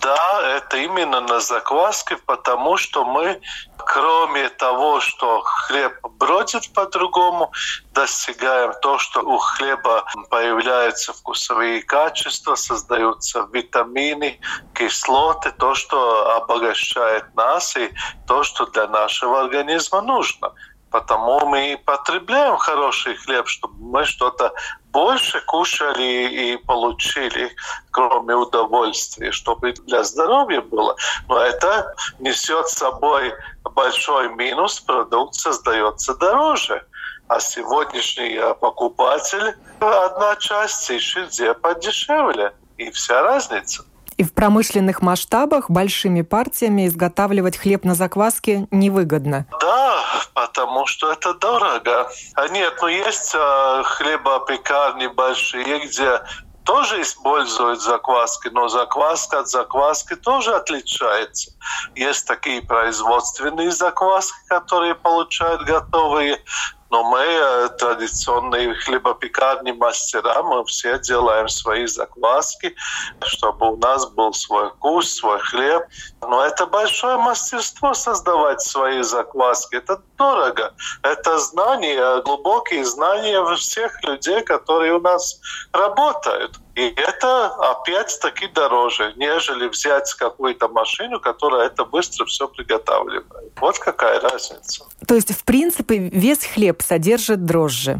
[0.00, 3.40] Да, это именно на закваске, потому что мы,
[3.78, 7.52] кроме того, что хлеб бродит по-другому,
[7.92, 14.40] достигаем то, что у хлеба появляются вкусовые качества, создаются витамины,
[14.74, 17.90] кислоты, то, что обогащает нас и
[18.26, 20.52] то, что для нашего организма нужно.
[20.90, 24.52] Потому мы и потребляем хороший хлеб, чтобы мы что-то
[24.90, 27.54] больше кушали и получили,
[27.90, 30.96] кроме удовольствия, чтобы для здоровья было.
[31.28, 36.84] Но это несет с собой большой минус, продукт создается дороже.
[37.28, 42.54] А сегодняшний покупатель одна часть ищет где подешевле.
[42.78, 43.84] И вся разница.
[44.18, 49.46] И в промышленных масштабах большими партиями изготавливать хлеб на закваске невыгодно.
[49.60, 50.02] Да,
[50.34, 52.10] потому что это дорого.
[52.34, 56.20] А нет, ну есть э, хлебопекарни большие, где
[56.64, 61.52] тоже используют закваски, но закваска от закваски тоже отличается.
[61.94, 66.42] Есть такие производственные закваски, которые получают готовые
[66.90, 72.74] но мы э, традиционные хлебопекарни мастера, мы все делаем свои закваски,
[73.22, 75.82] чтобы у нас был свой вкус, свой хлеб.
[76.22, 79.76] Но это большое мастерство создавать свои закваски.
[79.76, 80.74] Это дорого.
[81.02, 85.40] Это знания, глубокие знания всех людей, которые у нас
[85.72, 86.58] работают.
[86.78, 93.26] И это опять-таки дороже, нежели взять какую-то машину, которая это быстро все приготавливает.
[93.60, 94.84] Вот какая разница.
[95.04, 97.98] То есть, в принципе, весь хлеб содержит дрожжи?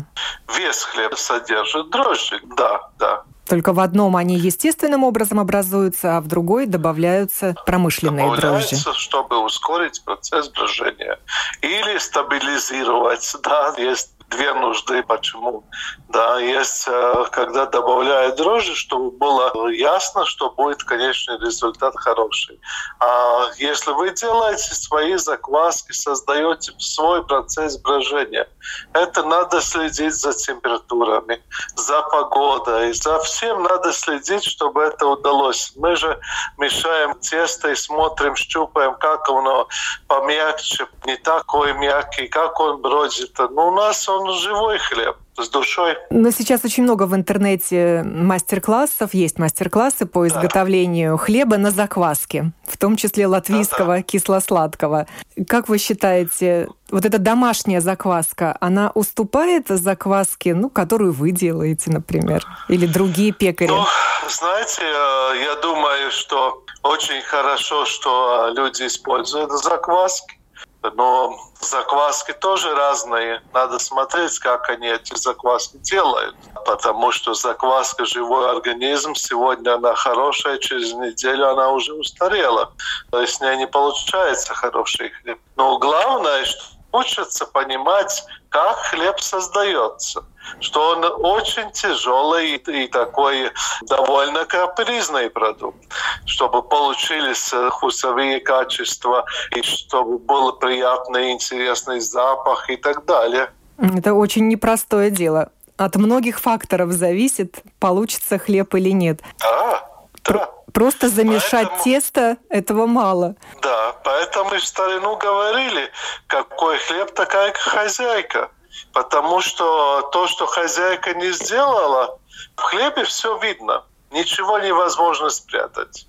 [0.56, 3.24] Весь хлеб содержит дрожжи, да, да.
[3.48, 9.00] Только в одном они естественным образом образуются, а в другой добавляются промышленные добавляются, дрожжи.
[9.00, 11.18] чтобы ускорить процесс брожения.
[11.62, 13.34] Или стабилизировать.
[13.42, 15.02] Да, есть две нужды.
[15.02, 15.64] Почему?
[16.08, 22.60] Да, есть, э, когда добавляют дрожжи, чтобы было ясно, что будет конечный результат хороший.
[23.00, 28.48] А если вы делаете свои закваски, создаете свой процесс брожения,
[28.92, 31.42] это надо следить за температурами,
[31.76, 35.72] за погодой, за всем надо следить, чтобы это удалось.
[35.76, 36.18] Мы же
[36.58, 39.68] мешаем тесто и смотрим, щупаем, как оно
[40.06, 43.38] помягче, не такой мягкий, как он бродит.
[43.38, 45.96] Ну, у нас он он живой хлеб с душой.
[46.10, 51.18] Но сейчас очень много в интернете мастер-классов, есть мастер-классы по изготовлению да.
[51.18, 54.02] хлеба на закваске, в том числе латвийского да, да.
[54.02, 55.06] кисло-сладкого.
[55.46, 62.44] Как вы считаете, вот эта домашняя закваска, она уступает закваске, ну, которую вы делаете, например,
[62.68, 63.68] или другие пекари?
[63.68, 63.84] Ну,
[64.28, 70.37] знаете, э, я думаю, что очень хорошо, что люди используют закваски
[70.82, 73.42] но закваски тоже разные.
[73.52, 76.36] Надо смотреть, как они эти закваски делают.
[76.64, 79.14] Потому что закваска– живой организм.
[79.14, 82.72] Сегодня она хорошая, через неделю она уже устарела.
[83.10, 85.38] То есть с ней не получается хороший хлеб.
[85.56, 86.62] Но главное, что
[86.92, 90.24] учатся понимать, как хлеб создается
[90.60, 93.50] что он очень тяжелый и, такой
[93.82, 95.78] довольно капризный продукт,
[96.26, 103.50] чтобы получились вкусовые качества и чтобы был приятный, интересный запах и так далее.
[103.78, 105.50] Это очень непростое дело.
[105.76, 109.20] От многих факторов зависит, получится хлеб или нет.
[109.38, 109.88] Да,
[110.24, 110.50] да.
[110.72, 113.36] Просто замешать поэтому, тесто этого мало.
[113.62, 115.90] Да, поэтому в старину говорили,
[116.26, 118.50] какой хлеб, такая хозяйка.
[118.92, 122.18] Потому что то, что хозяйка не сделала,
[122.56, 123.84] в хлебе все видно.
[124.10, 126.07] Ничего невозможно спрятать.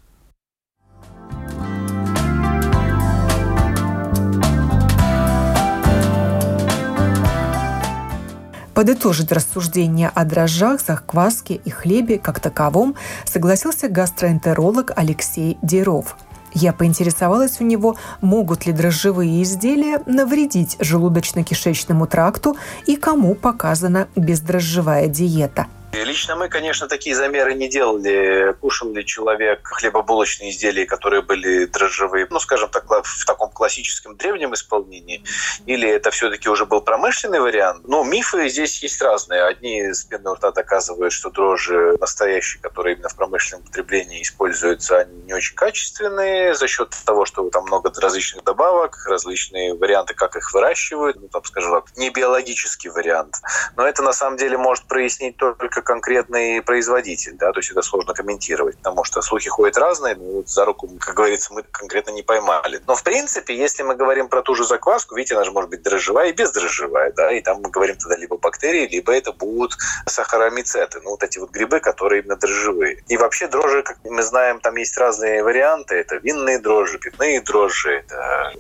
[8.79, 16.15] Подытожить рассуждения о дрожжах, закваске и хлебе как таковом согласился гастроэнтеролог Алексей Деров.
[16.53, 25.09] Я поинтересовалась у него, могут ли дрожжевые изделия навредить желудочно-кишечному тракту и кому показана бездрожжевая
[25.09, 28.53] диета– Лично мы, конечно, такие замеры не делали.
[28.61, 34.53] Кушал ли человек хлебобулочные изделия, которые были дрожжевые, ну, скажем так, в таком классическом древнем
[34.53, 35.23] исполнении,
[35.65, 37.87] или это все-таки уже был промышленный вариант.
[37.87, 39.43] Ну, мифы здесь есть разные.
[39.43, 45.21] Одни с пены рта доказывают, что дрожжи настоящие, которые именно в промышленном потреблении используются, они
[45.23, 50.53] не очень качественные за счет того, что там много различных добавок, различные варианты, как их
[50.53, 53.35] выращивают, ну, там, скажем так, не биологический вариант.
[53.75, 58.13] Но это на самом деле может прояснить только конкретный производитель, да, то есть это сложно
[58.13, 62.21] комментировать, потому что слухи ходят разные, ну, вот за руку, как говорится, мы конкретно не
[62.21, 62.79] поймали.
[62.85, 65.81] Но в принципе, если мы говорим про ту же закваску, видите, она же может быть
[65.81, 71.01] дрожжевая и бездрожжевая, да, и там мы говорим тогда либо бактерии, либо это будут сахаромицеты,
[71.01, 73.03] ну, вот эти вот грибы, которые именно дрожжевые.
[73.07, 78.03] И вообще дрожжи, как мы знаем, там есть разные варианты, это винные дрожжи, пивные дрожжи,
[78.05, 78.53] это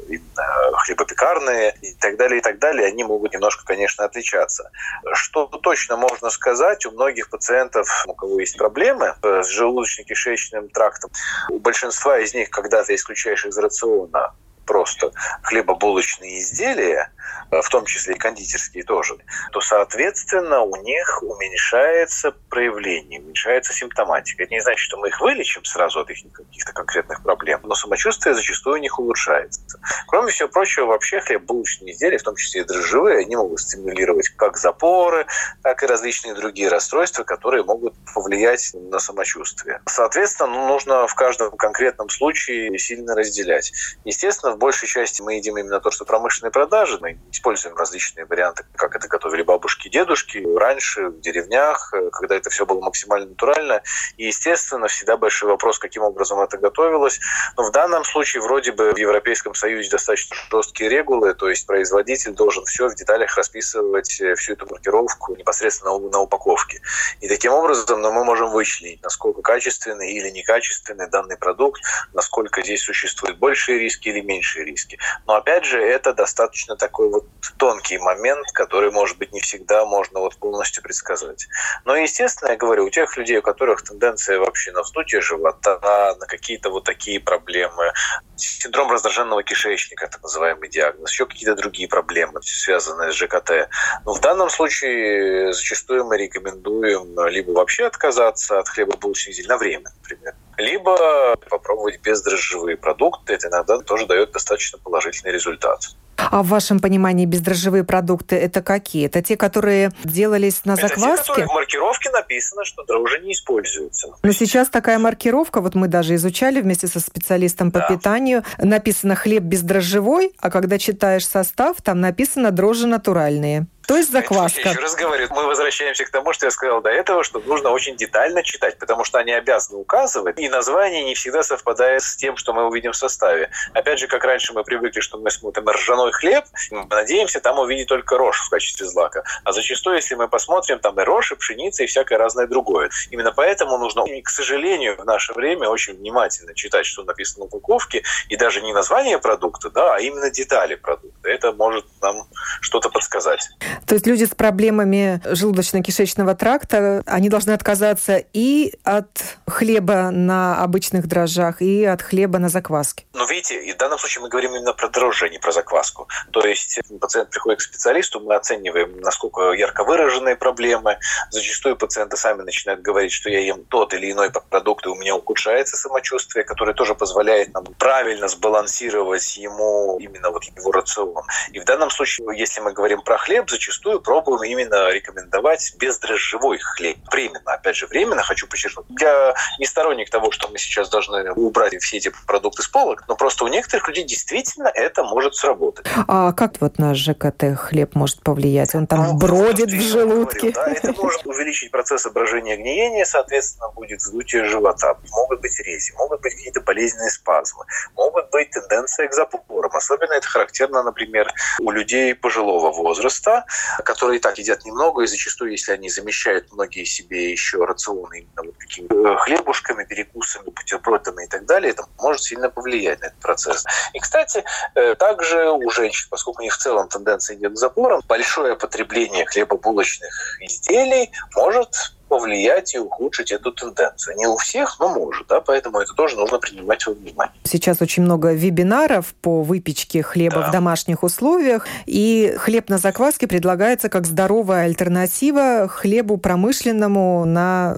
[0.77, 4.71] хлебопекарные и так далее, и так далее, они могут немножко, конечно, отличаться.
[5.13, 11.11] Что точно можно сказать, у многих пациентов, у кого есть проблемы с желудочно-кишечным трактом,
[11.49, 14.33] у большинства из них, когда ты исключаешь из рациона
[14.69, 17.11] просто хлебобулочные изделия,
[17.51, 19.17] Э, в том числе и кондитерские тоже,
[19.51, 24.43] то, соответственно, у них уменьшается проявление, уменьшается симптоматика.
[24.43, 28.35] Это не значит, что мы их вылечим сразу от их каких-то конкретных проблем, но самочувствие
[28.35, 29.79] зачастую у них улучшается.
[30.07, 34.57] Кроме всего прочего, вообще хлеб-булочные изделия, в том числе и дрожжевые, они могут стимулировать как
[34.57, 35.25] запоры,
[35.63, 39.81] так и различные другие расстройства, которые могут повлиять на самочувствие.
[39.87, 43.71] Соответственно, ну, нужно в каждом конкретном случае сильно разделять.
[44.05, 48.95] Естественно, большей части мы едим именно то, что промышленные продажи, мы используем различные варианты, как
[48.95, 53.81] это готовили бабушки и дедушки раньше, в деревнях, э, когда это все было максимально натурально.
[54.17, 57.19] И, естественно, всегда большой вопрос, каким образом это готовилось.
[57.57, 62.33] Но в данном случае вроде бы в Европейском Союзе достаточно жесткие регулы, то есть производитель
[62.33, 66.81] должен все в деталях расписывать, э, всю эту маркировку непосредственно на упаковке.
[67.21, 71.81] И таким образом ну, мы можем вычленить, насколько качественный или некачественный данный продукт,
[72.13, 74.99] насколько здесь существуют большие риски или меньшие риски.
[75.27, 77.25] Но опять же, это достаточно такой вот
[77.57, 81.47] тонкий момент, который, может быть, не всегда можно вот полностью предсказать.
[81.85, 86.25] Но, естественно, я говорю, у тех людей, у которых тенденция вообще на вздутие живота, на
[86.25, 87.91] какие-то вот такие проблемы,
[88.35, 93.69] синдром раздраженного кишечника, так называемый диагноз, еще какие-то другие проблемы, связанные с ЖКТ.
[94.05, 99.91] Но в данном случае зачастую мы рекомендуем либо вообще отказаться от хлебобулочных изделий на время,
[100.01, 103.33] например, либо попробовать бездрожжевые продукты.
[103.33, 105.95] Это иногда тоже дает достаточно положительный результат.
[106.31, 109.05] А в вашем понимании бездрожжевые продукты это какие?
[109.05, 111.31] Это те, которые делались на закваске?
[111.31, 114.09] Это те, в маркировке написано, что дрожжи не используются.
[114.23, 117.87] Но сейчас такая маркировка, вот мы даже изучали вместе со специалистом по да.
[117.87, 123.67] питанию, написано хлеб бездрожжевой, а когда читаешь состав, там написано дрожжи натуральные.
[123.89, 124.61] То есть закваска.
[124.65, 127.71] Я еще раз говорю, мы возвращаемся к тому, что я сказал до этого, что нужно
[127.71, 132.37] очень детально читать, потому что они обязаны указывать, и название не всегда совпадает с тем,
[132.37, 133.49] что мы увидим в составе.
[133.73, 137.87] Опять же, как раньше мы привыкли, что мы смотрим ржаной хлеб, мы надеемся там увидеть
[137.87, 139.23] только рожь в качестве злака.
[139.43, 142.89] А зачастую, если мы посмотрим, там и рожь, и пшеница, и всякое разное другое.
[143.11, 148.03] Именно поэтому нужно, к сожалению, в наше время очень внимательно читать, что написано на упаковке,
[148.27, 151.29] и даже не название продукта, да, а именно детали продукта.
[151.29, 152.27] Это может нам
[152.61, 153.49] что-то подсказать.
[153.85, 161.07] То есть люди с проблемами желудочно-кишечного тракта, они должны отказаться и от хлеба на обычных
[161.07, 163.05] дрожжах, и от хлеба на закваске.
[163.13, 165.98] Но видите, и в данном случае мы говорим именно про дрожжи, а не про закваску.
[166.31, 170.97] То есть пациент приходит к специалисту, мы оцениваем, насколько ярко выраженные проблемы.
[171.31, 175.15] Зачастую пациенты сами начинают говорить, что я ем тот или иной продукт, и у меня
[175.15, 181.23] ухудшается самочувствие, которое тоже позволяет нам правильно сбалансировать ему именно вот его рацион.
[181.51, 186.97] И в данном случае, если мы говорим про хлеб, зачастую пробуем именно рекомендовать бездрожжевой хлеб.
[187.11, 188.85] Временно, опять же, временно, хочу подчеркнуть.
[188.99, 193.15] Я не сторонник того, что мы сейчас должны убрать все эти продукты с полок, но
[193.15, 195.78] просто у некоторых людей действительно это может сработать.
[196.07, 198.75] А как вот наш ЖКТ хлеб может повлиять?
[198.75, 200.51] Он там ну, бродит в желудке?
[200.51, 204.97] Говорил, да, это может увеличить процесс брожения гниения, соответственно, будет вздутие живота.
[205.11, 207.65] Могут быть рези, могут быть какие-то болезненные спазмы,
[207.95, 209.71] могут быть тенденция к запорам.
[209.73, 213.45] Особенно это характерно, например, у людей пожилого возраста,
[213.83, 218.43] которые и так едят немного, и зачастую, если они замещают многие себе еще рационы именно
[218.43, 223.65] вот хлебушками, перекусами, бутербродами и так далее, это может сильно повлиять на этот процесс.
[223.93, 224.43] И, кстати,
[224.75, 229.25] э, также у женщин, поскольку у них в целом тенденция идет к запорам, большое потребление
[229.25, 234.17] хлебобулочных изделий может повлиять и ухудшить эту тенденцию.
[234.17, 237.33] Не у всех, но может, да, поэтому это тоже нужно принимать во внимание.
[237.43, 240.49] Сейчас очень много вебинаров по выпечке хлеба да.
[240.49, 247.77] в домашних условиях, и хлеб на закваске предлагается как здоровая альтернатива хлебу промышленному на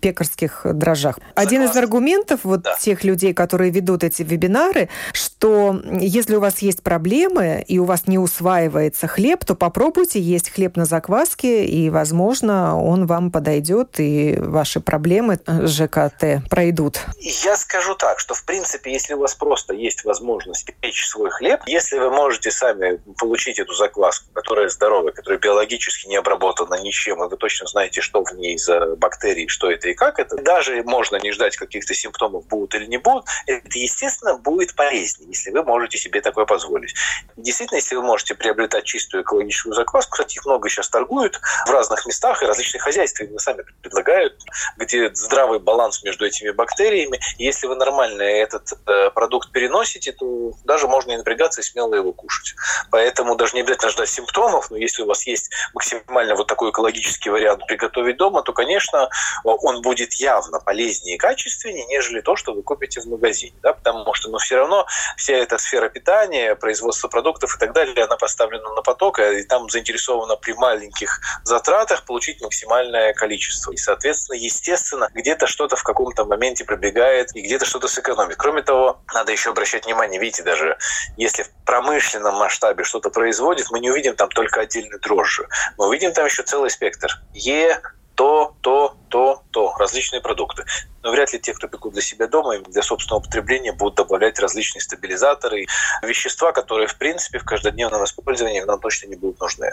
[0.00, 1.16] пекарских дрожжах.
[1.16, 1.40] Закваска.
[1.40, 2.76] Один из аргументов вот да.
[2.76, 8.06] тех людей, которые ведут эти вебинары, что если у вас есть проблемы и у вас
[8.06, 14.36] не усваивается хлеб, то попробуйте есть хлеб на закваске, и, возможно, он вам подойдет, и
[14.38, 17.00] ваши проблемы э, ЖКТ пройдут.
[17.18, 21.60] Я скажу так, что, в принципе, если у вас просто есть возможность печь свой хлеб,
[21.66, 27.28] если вы можете сами получить эту закваску, которая здоровая, которая биологически не обработана ничем, и
[27.28, 31.16] вы точно знаете, что в ней за бактерии, что это и как это, даже можно
[31.16, 35.98] не ждать каких-то симптомов, будут или не будут, это, естественно, будет полезнее, если вы можете
[35.98, 36.94] себе такое позволить.
[37.36, 42.04] Действительно, если вы можете приобретать чистую экологическую закваску, кстати, их много сейчас торгуют в разных
[42.06, 44.38] местах, и различные хозяйства именно сами предлагают,
[44.76, 47.20] где здравый баланс между этими бактериями.
[47.38, 52.12] Если вы нормально этот э, продукт переносите, то даже можно не напрягаться и смело его
[52.12, 52.54] кушать.
[52.90, 57.30] Поэтому даже не обязательно ждать симптомов, но если у вас есть максимально вот такой экологический
[57.30, 59.08] вариант приготовить дома, то, конечно,
[59.44, 63.56] он будет явно полезнее и качественнее, нежели то, что вы купите в магазине.
[63.62, 63.72] Да?
[63.72, 64.86] Потому что ну, все равно
[65.16, 69.68] вся эта сфера питания, производства продуктов и так далее, она поставлена на поток, и там
[69.68, 73.51] заинтересована при маленьких затратах получить максимальное количество.
[73.70, 78.36] И, соответственно, естественно, где-то что-то в каком-то моменте пробегает, и где-то что-то сэкономит.
[78.36, 80.76] Кроме того, надо еще обращать внимание, видите, даже
[81.16, 85.46] если в промышленном масштабе что-то производит, мы не увидим там только отдельные дрожжи.
[85.78, 87.20] Мы увидим там еще целый спектр.
[87.34, 87.80] Е,
[88.14, 90.64] то, то, то, то, различные продукты
[91.02, 94.82] но вряд ли те, кто пекут для себя дома, для собственного потребления будут добавлять различные
[94.82, 95.66] стабилизаторы,
[96.02, 99.70] вещества, которые, в принципе, в каждодневном использовании нам точно не будут нужны.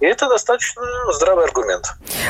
[0.00, 1.86] И это достаточно здравый аргумент.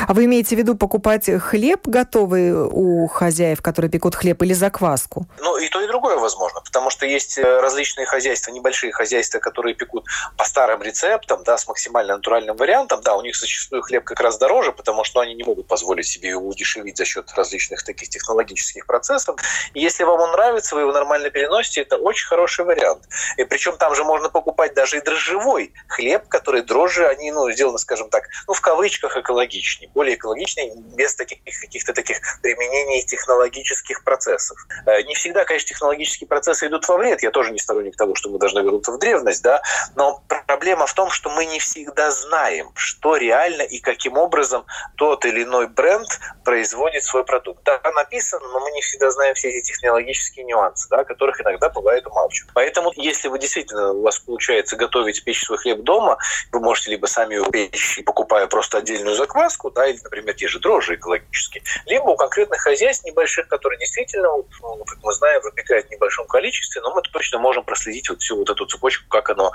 [0.07, 5.27] А вы имеете в виду покупать хлеб готовый у хозяев, которые пекут хлеб, или закваску?
[5.39, 9.75] Ну, и то, и другое возможно, потому что есть э, различные хозяйства, небольшие хозяйства, которые
[9.75, 10.05] пекут
[10.37, 13.01] по старым рецептам, да, с максимально натуральным вариантом.
[13.01, 16.29] Да, у них зачастую хлеб как раз дороже, потому что они не могут позволить себе
[16.29, 19.35] его удешевить за счет различных таких технологий технологических процессов.
[19.73, 23.03] Если вам он нравится, вы его нормально переносите, это очень хороший вариант.
[23.37, 27.77] И причем там же можно покупать даже и дрожжевой хлеб, который дрожжи, они, ну, сделаны,
[27.77, 34.57] скажем так, ну, в кавычках экологичнее, более экологичнее, без таких каких-то таких применений технологических процессов.
[34.85, 37.23] Э, не всегда, конечно, технологические процессы идут во вред.
[37.23, 39.61] Я тоже не сторонник того, что мы должны вернуться в древность, да,
[39.95, 44.65] но проблема в том, что мы не всегда знаем, что реально и каким образом
[44.95, 46.07] тот или иной бренд
[46.43, 47.63] производит свой продукт.
[47.63, 51.69] Да, написано написано, но мы не всегда знаем все эти технологические нюансы, да, которых иногда
[51.69, 52.51] бывает умалчивают.
[52.53, 56.17] Поэтому, если вы действительно, у вас получается готовить, печь свой хлеб дома,
[56.51, 60.59] вы можете либо сами его печь, покупая просто отдельную закваску, да, или, например, те же
[60.59, 65.87] дрожжи экологические, либо у конкретных хозяйств небольших, которые действительно, вот, ну, как мы знаем, выпекают
[65.87, 69.51] в небольшом количестве, но мы точно можем проследить вот всю вот эту цепочку, как оно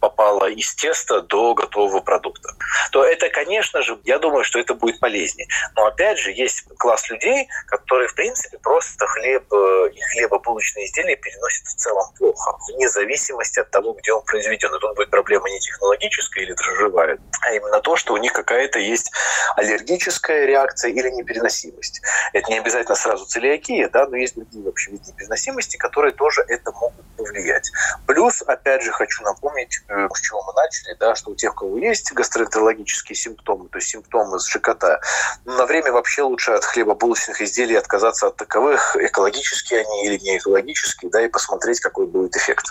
[0.00, 2.50] попало из теста до готового продукта.
[2.92, 5.48] То это, конечно же, я думаю, что это будет полезнее.
[5.76, 11.14] Но опять же, есть класс людей, которые, в принципе, просто хлеб э, и хлебобулочные изделия
[11.14, 14.74] переносят в целом плохо, вне зависимости от того, где он произведен.
[14.74, 18.80] И тут будет проблема не технологическая или дрожжевая, а именно то, что у них какая-то
[18.80, 19.12] есть
[19.54, 22.02] аллергическая реакция или непереносимость.
[22.32, 26.72] Это не обязательно сразу целиакия, да, но есть другие вообще виды непереносимости, которые тоже это
[26.72, 27.70] могут повлиять.
[28.08, 31.56] Плюс, опять же, хочу напомнить, э, с чего мы начали, да, что у тех, у
[31.56, 35.00] кого есть гастроэнтерологические симптомы, то есть симптомы с ЖКТ,
[35.44, 40.38] на время вообще лучше от хлебобулочных изделий отказаться отказаться от таковых, экологические они или не
[40.38, 42.66] экологические, да, и посмотреть, какой будет эффект.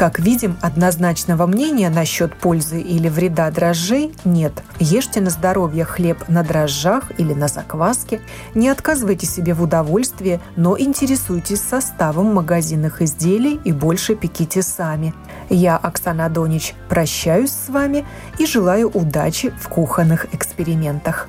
[0.00, 4.54] Как видим, однозначного мнения насчет пользы или вреда дрожжей нет.
[4.78, 8.22] Ешьте на здоровье хлеб на дрожжах или на закваске.
[8.54, 15.12] Не отказывайте себе в удовольствии, но интересуйтесь составом магазинных изделий и больше пеките сами.
[15.50, 18.06] Я, Оксана Донич, прощаюсь с вами
[18.38, 21.28] и желаю удачи в кухонных экспериментах.